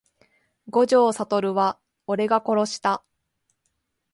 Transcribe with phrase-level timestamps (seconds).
[0.69, 3.03] 五条悟は俺が殺した…